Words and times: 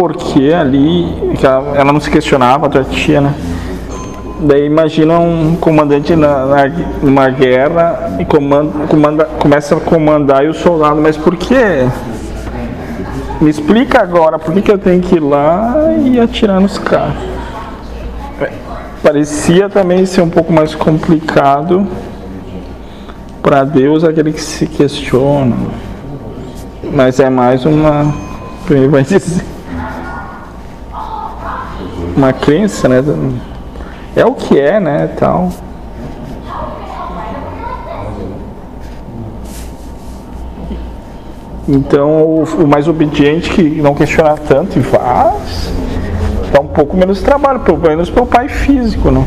porquê 0.00 0.54
ali, 0.54 1.34
que 1.38 1.44
ela, 1.44 1.76
ela 1.76 1.92
não 1.92 2.00
se 2.00 2.10
questionava, 2.10 2.66
a 2.66 2.84
tia, 2.84 3.20
né? 3.20 3.34
Daí 4.40 4.64
imagina 4.64 5.18
um 5.18 5.54
comandante 5.56 6.16
na, 6.16 6.46
na, 6.46 6.68
numa 7.02 7.28
guerra 7.28 8.16
e 8.18 8.24
comanda, 8.24 8.86
comanda, 8.86 9.24
começa 9.26 9.76
a 9.76 9.80
comandar 9.80 10.42
e 10.42 10.48
o 10.48 10.54
soldado, 10.54 10.98
mas 11.02 11.18
por 11.18 11.36
quê? 11.36 11.86
Me 13.42 13.50
explica 13.50 14.00
agora, 14.00 14.38
por 14.38 14.54
que, 14.54 14.62
que 14.62 14.72
eu 14.72 14.78
tenho 14.78 15.02
que 15.02 15.16
ir 15.16 15.20
lá 15.20 15.74
e 16.02 16.18
atirar 16.18 16.58
nos 16.58 16.78
caras? 16.78 17.12
Parecia 19.02 19.68
também 19.68 20.06
ser 20.06 20.22
um 20.22 20.30
pouco 20.30 20.50
mais 20.50 20.74
complicado 20.74 21.86
para 23.42 23.64
Deus 23.64 24.02
aquele 24.02 24.32
que 24.32 24.40
se 24.40 24.66
questiona. 24.66 25.56
Mas 26.90 27.20
é 27.20 27.28
mais 27.28 27.66
uma. 27.66 28.14
Como 28.66 28.88
vai 28.88 29.02
dizer? 29.02 29.59
Uma 32.20 32.34
crença, 32.34 32.86
né? 32.86 33.02
é 34.14 34.26
o 34.26 34.34
que 34.34 34.60
é, 34.60 34.78
né, 34.78 35.08
tal. 35.18 35.48
Então, 41.66 42.10
o, 42.20 42.42
o, 42.42 42.68
mais 42.68 42.86
obediente 42.86 43.48
que 43.48 43.80
não 43.80 43.94
questiona 43.94 44.36
tanto 44.36 44.78
e 44.78 44.82
faz, 44.82 45.72
dá 46.52 46.60
um 46.60 46.66
pouco 46.66 46.94
menos 46.94 47.22
trabalho, 47.22 47.60
pelo 47.60 47.78
menos 47.78 48.10
para 48.10 48.22
o 48.22 48.26
pai 48.26 48.50
físico, 48.50 49.10
né? 49.10 49.24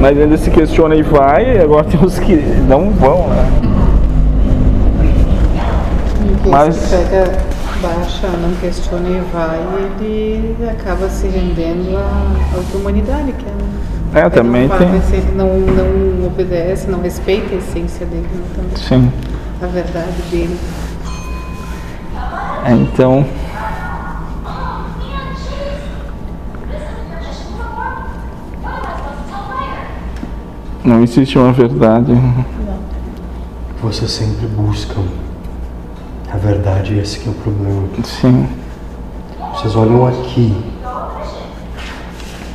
Mas 0.00 0.18
ainda 0.18 0.36
se 0.38 0.50
questiona 0.50 0.96
e 0.96 1.04
vai, 1.04 1.56
agora 1.60 1.84
tem 1.86 2.04
os 2.04 2.18
que 2.18 2.34
não 2.66 2.90
vão, 2.90 3.28
né? 3.28 3.48
Mas 6.50 6.92
baixa, 7.80 8.28
não 8.28 8.54
questiona 8.60 9.08
e 9.08 9.20
vai, 9.32 9.60
ele 10.00 10.68
acaba 10.68 11.08
se 11.08 11.26
rendendo 11.26 11.96
à 11.96 12.56
auto-humanidade, 12.56 13.32
que 13.32 13.44
é, 14.14 14.20
é 14.20 14.30
também 14.30 14.66
não 14.66 14.78
tem. 14.78 15.00
Se 15.02 15.16
ele 15.16 15.32
não, 15.34 15.58
não 15.58 16.26
obedece, 16.26 16.90
não 16.90 17.00
respeita 17.00 17.54
a 17.54 17.58
essência 17.58 18.06
dele, 18.06 18.26
também. 18.54 18.76
Sim. 18.76 19.12
A 19.62 19.66
verdade 19.66 20.22
dele. 20.30 20.58
É, 22.64 22.72
então. 22.72 23.26
Não 30.84 31.02
existe 31.02 31.38
uma 31.38 31.52
verdade. 31.52 32.12
Não. 32.12 32.44
Você 33.82 34.08
sempre 34.08 34.46
busca 34.46 34.94
a 36.32 36.36
verdade, 36.36 36.98
esse 36.98 37.18
que 37.18 37.28
é 37.28 37.30
o 37.30 37.34
problema. 37.34 37.88
Sim. 38.04 38.48
Vocês 39.54 39.74
olham 39.74 40.06
aqui. 40.06 40.54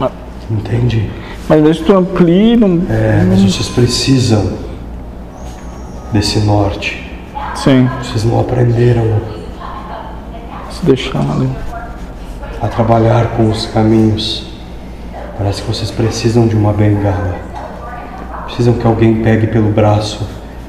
Ah. 0.00 0.10
Entende? 0.50 1.10
Mas 1.48 1.62
deixa 1.62 1.84
tu 1.84 1.96
amplia. 1.96 2.56
Não... 2.56 2.82
É, 2.88 3.24
mas 3.28 3.42
vocês 3.42 3.68
precisam 3.68 4.52
desse 6.12 6.38
norte. 6.40 7.10
Sim. 7.54 7.88
Vocês 8.02 8.24
não 8.24 8.40
aprenderam. 8.40 9.20
Se 10.70 10.84
deixar 10.86 11.20
ali. 11.20 11.50
A 12.62 12.68
trabalhar 12.68 13.36
com 13.36 13.50
os 13.50 13.66
caminhos. 13.66 14.46
Parece 15.36 15.62
que 15.62 15.68
vocês 15.68 15.90
precisam 15.90 16.46
de 16.46 16.54
uma 16.54 16.72
bengala. 16.72 17.34
Precisam 18.46 18.74
que 18.74 18.86
alguém 18.86 19.22
pegue 19.22 19.48
pelo 19.48 19.70
braço 19.70 20.26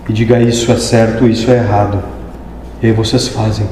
e 0.10 0.14
diga 0.14 0.42
isso 0.42 0.72
é 0.72 0.78
certo, 0.78 1.28
isso 1.28 1.50
é 1.52 1.56
errado. 1.58 2.17
E 2.80 2.86
aí 2.86 2.92
vocês 2.92 3.28
fazem. 3.28 3.68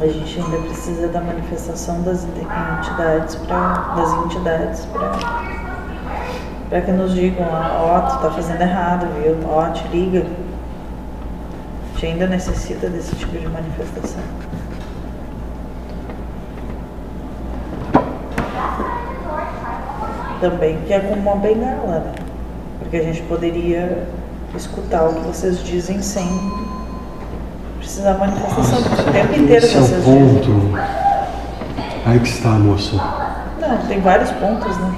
A 0.00 0.06
gente 0.08 0.40
ainda 0.40 0.58
precisa 0.58 1.06
da 1.06 1.20
manifestação 1.20 2.02
das 2.02 2.24
entidades 2.24 3.36
para 3.36 3.94
das 3.94 4.12
entidades 4.24 4.84
para 4.86 5.12
para 6.68 6.80
que 6.82 6.90
nos 6.90 7.14
digam, 7.14 7.46
ó, 7.48 7.98
oh, 7.98 8.10
tu 8.10 8.20
tá 8.20 8.30
fazendo 8.32 8.60
errado, 8.60 9.06
viu? 9.22 9.38
Ó, 9.48 9.64
oh, 9.64 9.72
te 9.72 9.86
liga. 9.88 10.26
A 10.26 11.92
gente 11.92 12.06
ainda 12.06 12.26
necessita 12.26 12.88
desse 12.88 13.14
tipo 13.14 13.38
de 13.38 13.48
manifestação. 13.48 14.22
Também 20.40 20.78
que 20.82 20.92
é 20.92 20.98
como 20.98 21.20
uma 21.20 21.36
bengala, 21.36 22.00
né? 22.00 22.12
Porque 22.80 22.96
a 22.96 23.02
gente 23.02 23.22
poderia 23.22 24.08
escutar 24.56 25.04
o 25.08 25.14
que 25.14 25.20
vocês 25.26 25.62
dizem 25.62 26.00
sem 26.02 26.26
precisar 27.78 28.14
manifestação, 28.14 28.80
o 28.80 29.12
tempo 29.12 29.34
inteiro 29.40 29.64
Esse 29.64 29.76
vocês 29.76 29.92
é 29.92 29.98
o 29.98 30.02
ponto. 30.02 30.50
dizem. 30.50 30.78
Aí 32.06 32.20
que 32.20 32.28
está, 32.28 32.50
moça. 32.50 32.96
Não, 33.60 33.78
tem 33.86 34.00
vários 34.00 34.30
pontos, 34.32 34.76
né? 34.78 34.94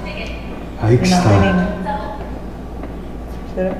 Aí 0.81 0.97
que 0.97 1.03
está. 1.03 1.29
tem. 1.29 1.67
Será? 3.55 3.71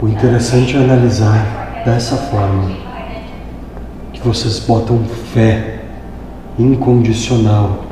O 0.00 0.08
interessante 0.08 0.76
é 0.76 0.78
analisar 0.78 1.82
dessa 1.84 2.16
forma 2.16 2.70
que 4.12 4.20
vocês 4.20 4.58
botam 4.60 5.04
fé 5.32 5.80
incondicional 6.58 7.84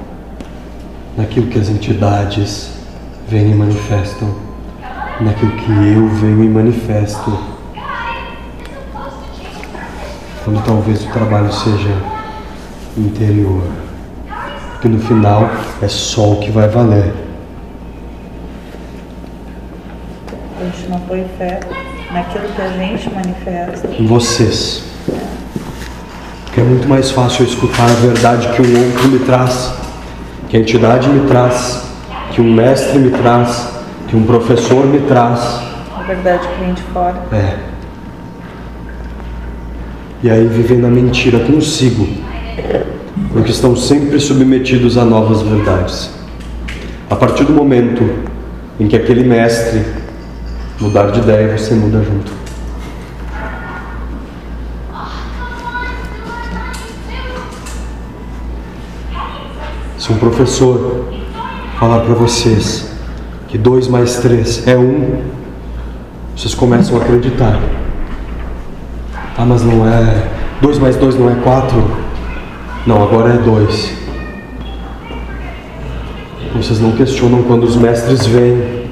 naquilo 1.17 1.47
que 1.47 1.59
as 1.59 1.69
entidades 1.69 2.71
vêm 3.27 3.51
e 3.51 3.55
manifestam, 3.55 4.35
naquilo 5.21 5.53
que 5.53 5.71
eu 5.71 6.09
venho 6.09 6.45
e 6.45 6.49
manifesto. 6.49 7.39
Quando 10.45 10.65
talvez 10.65 11.05
o 11.05 11.09
trabalho 11.09 11.53
seja 11.53 11.91
interior, 12.97 13.63
porque 14.73 14.89
no 14.89 14.99
final 15.01 15.51
é 15.83 15.89
só 15.89 16.33
o 16.33 16.41
que 16.41 16.51
vai 16.51 16.69
valer. 16.69 17.13
A 20.61 20.65
gente 20.65 20.89
não 20.89 21.01
põe 21.01 21.27
fé 21.37 21.61
naquilo 22.13 22.45
que 22.49 22.63
a 22.63 22.69
gente 22.69 23.11
manifesta. 23.13 23.89
em 23.99 24.07
vocês. 24.07 24.85
Porque 26.45 26.61
é 26.61 26.65
muito 26.65 26.89
mais 26.89 27.11
fácil 27.11 27.45
eu 27.45 27.51
escutar 27.51 27.85
a 27.85 27.95
verdade 27.95 28.49
que 28.55 28.63
um 28.63 28.87
outro 28.87 29.09
me 29.09 29.19
traz, 29.21 29.75
que 30.49 30.57
a 30.57 30.61
entidade 30.61 31.09
me 31.09 31.27
traz, 31.27 31.83
que 32.33 32.41
um 32.41 32.53
mestre 32.53 32.99
me 32.99 33.11
traz, 33.11 33.76
que 34.09 34.17
um 34.17 34.25
professor 34.25 34.87
me 34.87 35.01
traz. 35.01 35.61
A 35.97 36.03
verdade 36.03 36.47
que 36.49 36.65
vem 36.65 36.75
de 36.75 36.83
fora. 36.83 37.23
É. 37.33 37.57
E 40.23 40.31
aí 40.31 40.47
vivem 40.47 40.79
na 40.79 40.89
mentira 40.89 41.41
consigo, 41.41 42.09
porque 43.33 43.51
estão 43.51 43.77
sempre 43.77 44.19
submetidos 44.19 44.97
a 44.97 45.05
novas 45.05 45.43
verdades. 45.43 46.11
A 47.11 47.17
partir 47.17 47.45
do 47.45 47.53
momento 47.53 48.03
em 48.81 48.89
que 48.89 48.97
aquele 48.97 49.23
mestre 49.23 49.85
mudar 50.81 51.11
de 51.11 51.21
ideia, 51.21 51.57
você 51.57 51.75
muda 51.75 52.03
junto. 52.03 52.33
Se 59.99 60.13
um 60.13 60.19
professor 60.19 61.07
falar 61.79 62.01
para 62.01 62.15
vocês 62.15 62.96
que 63.49 63.57
2 63.57 63.89
mais 63.89 64.17
3 64.17 64.67
é 64.67 64.77
1, 64.77 64.81
um, 64.81 65.23
vocês 66.37 66.55
começam 66.55 66.99
a 66.99 67.03
acreditar. 67.03 67.61
Ah, 69.39 69.45
mas 69.45 69.63
não 69.63 69.87
é. 69.87 70.29
2 70.61 70.79
mais 70.79 70.97
2 70.97 71.19
não 71.19 71.31
é 71.31 71.35
4? 71.37 72.07
Não, 72.87 73.03
agora 73.03 73.35
é 73.35 73.39
2. 73.39 73.93
Vocês 76.57 76.81
não 76.81 76.93
questionam 76.93 77.43
quando 77.43 77.65
os 77.65 77.77
mestres 77.77 78.27
vêm, 78.27 78.89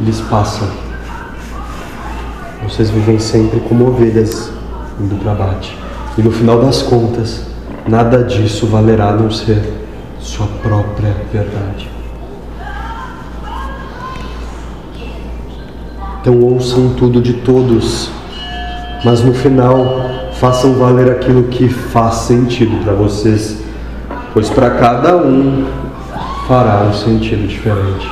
eles 0.00 0.20
passam. 0.22 0.68
Vocês 2.64 2.90
vivem 2.90 3.18
sempre 3.18 3.60
como 3.60 3.88
ovelhas 3.88 4.52
indo 5.00 5.16
para 5.22 5.34
bate. 5.34 5.76
E 6.16 6.22
no 6.22 6.30
final 6.30 6.60
das 6.60 6.82
contas, 6.82 7.46
nada 7.88 8.24
disso 8.24 8.66
valerá 8.66 9.10
a 9.10 9.12
não 9.12 9.30
ser 9.30 9.62
sua 10.18 10.46
própria 10.62 11.14
verdade. 11.32 11.97
Então 16.28 16.42
ouçam 16.42 16.90
tudo 16.90 17.22
de 17.22 17.32
todos, 17.32 18.10
mas 19.02 19.24
no 19.24 19.32
final 19.32 19.98
façam 20.34 20.74
valer 20.74 21.10
aquilo 21.10 21.44
que 21.44 21.70
faz 21.70 22.16
sentido 22.16 22.84
para 22.84 22.92
vocês, 22.92 23.56
pois 24.34 24.50
para 24.50 24.72
cada 24.72 25.16
um 25.16 25.64
fará 26.46 26.82
um 26.82 26.92
sentido 26.92 27.48
diferente. 27.48 28.06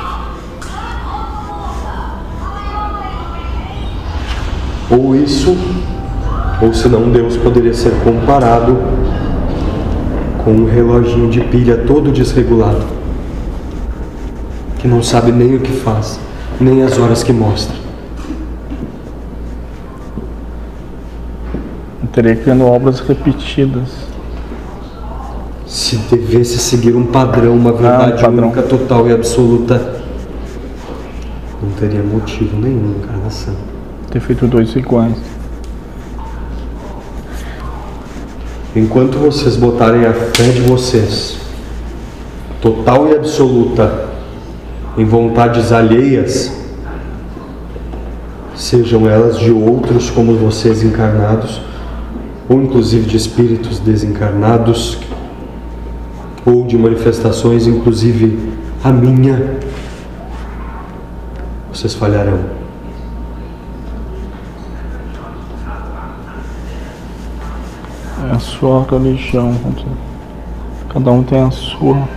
Ou 4.91 5.15
isso, 5.15 5.55
ou 6.63 6.73
senão 6.73 7.11
Deus 7.11 7.37
poderia 7.37 7.75
ser 7.75 7.93
comparado 8.03 8.79
com 10.43 10.53
um 10.53 10.65
reloginho 10.65 11.29
de 11.29 11.43
pilha 11.43 11.85
todo 11.87 12.11
desregulado, 12.11 12.87
que 14.79 14.89
não 14.89 15.03
sabe 15.03 15.31
nem 15.33 15.57
o 15.57 15.61
que 15.61 15.73
faz, 15.73 16.19
nem 16.59 16.83
as 16.83 16.99
horas 16.99 17.23
que 17.23 17.31
mostra. 17.35 17.85
Teria 22.17 22.35
criando 22.35 22.65
obras 22.65 23.01
repetidas. 23.01 23.91
Se 25.67 25.99
devesse 25.99 26.57
seguir 26.57 26.97
um 26.97 27.05
padrão, 27.05 27.55
uma 27.55 27.73
verdade 27.73 28.23
padrão. 28.23 28.45
única, 28.45 28.63
total 28.63 29.07
e 29.07 29.13
absoluta, 29.13 30.01
não 31.63 31.71
teria 31.73 32.03
motivo 32.03 32.59
nenhum 32.59 32.93
na 32.93 33.05
encarnação. 33.05 33.55
Ter 34.11 34.21
feito 34.21 34.47
dois 34.47 34.75
iguais. 34.75 35.15
Enquanto 38.75 39.19
vocês 39.19 39.57
botarem 39.57 40.07
a 40.07 40.15
fé 40.15 40.49
de 40.53 40.63
vocês, 40.63 41.37
total 42.63 43.09
e 43.09 43.15
absoluta, 43.15 44.09
em 44.97 45.05
vontades 45.05 45.71
alheias, 45.71 46.51
sejam 48.55 49.07
elas 49.07 49.39
de 49.39 49.51
outros 49.51 50.09
como 50.09 50.35
vocês 50.35 50.83
encarnados, 50.83 51.61
ou 52.49 52.63
inclusive 52.63 53.09
de 53.09 53.17
espíritos 53.17 53.81
desencarnados, 53.81 54.99
ou 56.45 56.65
de 56.65 56.79
manifestações, 56.79 57.67
inclusive 57.67 58.57
a 58.85 58.93
minha, 58.93 59.59
vocês 61.73 61.93
falharão. 61.95 62.39
É 68.29 68.33
a 68.33 68.39
sua 68.39 68.87
religião. 68.89 69.53
Cada 70.89 71.11
um 71.11 71.25
tem 71.25 71.41
a 71.41 71.51
sua. 71.51 72.09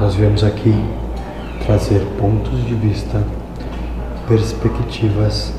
Nós 0.00 0.14
viemos 0.14 0.42
aqui 0.42 0.74
trazer 1.66 2.00
pontos 2.18 2.64
de 2.64 2.74
vista, 2.74 3.22
perspectivas 4.26 5.52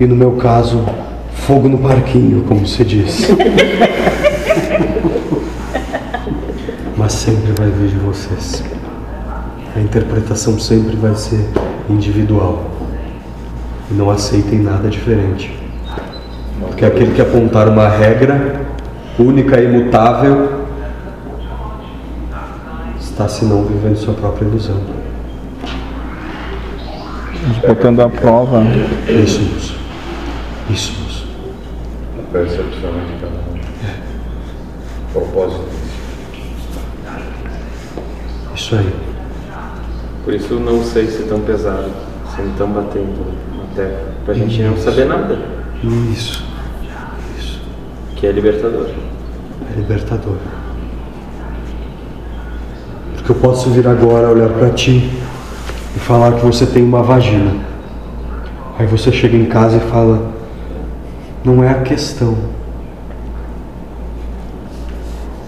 e, 0.00 0.06
no 0.06 0.14
meu 0.14 0.32
caso, 0.32 0.84
fogo 1.32 1.68
no 1.68 1.78
parquinho, 1.78 2.44
como 2.44 2.66
se 2.66 2.84
diz. 2.84 3.28
Mas 6.96 7.12
sempre 7.12 7.52
vai 7.52 7.70
vir 7.70 7.88
de 7.88 7.96
vocês. 7.96 8.62
A 9.74 9.80
interpretação 9.80 10.58
sempre 10.58 10.96
vai 10.96 11.14
ser 11.14 11.48
individual. 11.88 12.64
E 13.90 13.94
não 13.94 14.10
aceitem 14.10 14.58
nada 14.58 14.88
diferente. 14.88 15.56
Porque 16.60 16.84
aquele 16.84 17.14
que 17.14 17.22
apontar 17.22 17.68
uma 17.68 17.88
regra 17.88 18.60
única 19.18 19.60
e 19.60 19.64
imutável 19.64 20.66
está, 23.00 23.28
se 23.28 23.44
não, 23.44 23.64
vivendo 23.64 23.96
sua 23.96 24.14
própria 24.14 24.46
ilusão. 24.46 24.80
Botando 27.66 28.00
à 28.00 28.08
prova. 28.08 28.62
Isso, 29.08 29.77
Isso, 30.70 30.92
moço. 31.02 31.26
A 32.18 32.32
percepção 32.32 32.92
de 32.92 33.20
cada 33.20 33.36
um. 33.36 33.58
Propósito. 35.12 35.64
Isso 38.54 38.74
aí. 38.76 38.92
Por 40.24 40.34
isso 40.34 40.54
não 40.54 40.84
sei 40.84 41.06
se 41.06 41.22
é 41.22 41.26
tão 41.26 41.40
pesado, 41.40 41.90
sendo 42.36 42.56
tão 42.58 42.68
batendo 42.68 43.34
na 43.56 43.64
terra, 43.74 44.02
pra 44.24 44.34
gente 44.34 44.60
não 44.62 44.76
saber 44.76 45.06
nada, 45.06 45.38
Isso. 46.12 46.44
Isso. 47.38 47.60
que 48.16 48.26
é 48.26 48.32
libertador. 48.32 48.88
É 49.70 49.74
libertador. 49.74 50.36
Porque 53.14 53.32
eu 53.32 53.36
posso 53.36 53.70
vir 53.70 53.86
agora 53.88 54.28
olhar 54.28 54.50
pra 54.50 54.70
ti 54.70 55.10
e 55.96 55.98
falar 55.98 56.32
que 56.32 56.44
você 56.44 56.66
tem 56.66 56.82
uma 56.82 57.02
vagina. 57.02 57.54
Aí 58.78 58.86
você 58.86 59.10
chega 59.10 59.36
em 59.36 59.46
casa 59.46 59.78
e 59.78 59.80
fala: 59.90 60.30
Não 61.48 61.64
é 61.64 61.70
a 61.70 61.76
questão. 61.76 62.36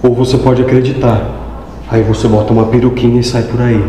Ou 0.02 0.14
você 0.14 0.38
pode 0.38 0.62
acreditar. 0.62 1.30
Aí 1.90 2.02
você 2.02 2.26
bota 2.26 2.54
uma 2.54 2.64
peruquinha 2.64 3.20
e 3.20 3.22
sai 3.22 3.42
por 3.42 3.60
aí. 3.60 3.84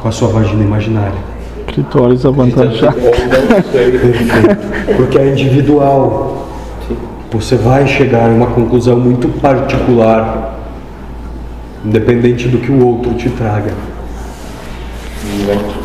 Com 0.00 0.08
a 0.08 0.10
sua 0.10 0.28
vagina 0.28 0.64
imaginária. 0.64 1.18
Clitóris 1.66 2.24
avantajado. 2.24 2.96
Perfeito. 3.02 4.96
Porque 4.96 5.18
é 5.18 5.30
individual. 5.30 6.48
Você 7.32 7.56
vai 7.56 7.86
chegar 7.86 8.30
a 8.30 8.32
uma 8.32 8.46
conclusão 8.46 8.98
muito 8.98 9.28
particular, 9.40 10.58
independente 11.84 12.48
do 12.48 12.56
que 12.56 12.72
o 12.72 12.86
outro 12.86 13.12
te 13.12 13.28
traga. 13.28 13.74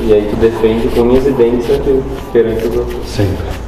E 0.02 0.14
aí 0.14 0.30
tu 0.30 0.38
defende 0.38 0.88
com 0.88 1.02
aquilo 1.12 2.04
perante 2.32 2.68
os 2.68 2.78
outros. 2.78 3.06
Sempre. 3.06 3.63